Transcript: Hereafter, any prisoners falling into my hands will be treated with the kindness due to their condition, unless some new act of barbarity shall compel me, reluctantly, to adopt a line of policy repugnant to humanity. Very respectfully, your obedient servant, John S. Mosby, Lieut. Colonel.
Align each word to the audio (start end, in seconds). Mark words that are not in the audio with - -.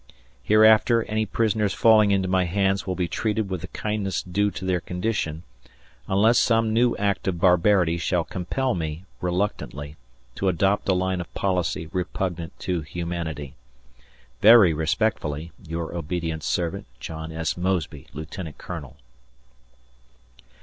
Hereafter, 0.41 1.03
any 1.03 1.27
prisoners 1.27 1.75
falling 1.75 2.09
into 2.09 2.27
my 2.27 2.45
hands 2.45 2.87
will 2.87 2.95
be 2.95 3.07
treated 3.07 3.51
with 3.51 3.61
the 3.61 3.67
kindness 3.67 4.23
due 4.23 4.49
to 4.49 4.65
their 4.65 4.79
condition, 4.81 5.43
unless 6.07 6.39
some 6.39 6.73
new 6.73 6.97
act 6.97 7.27
of 7.27 7.39
barbarity 7.39 7.99
shall 7.99 8.23
compel 8.23 8.73
me, 8.73 9.05
reluctantly, 9.21 9.97
to 10.33 10.47
adopt 10.49 10.89
a 10.89 10.93
line 10.95 11.21
of 11.21 11.31
policy 11.35 11.85
repugnant 11.93 12.57
to 12.61 12.81
humanity. 12.81 13.53
Very 14.41 14.73
respectfully, 14.73 15.51
your 15.67 15.93
obedient 15.95 16.41
servant, 16.41 16.87
John 16.99 17.31
S. 17.31 17.55
Mosby, 17.55 18.07
Lieut. 18.11 18.35
Colonel. 18.57 18.97